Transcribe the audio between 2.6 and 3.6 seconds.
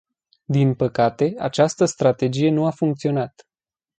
a funcționat.